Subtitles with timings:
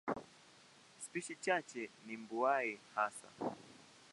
[0.99, 3.55] Spishi chache ni mbuai hasa.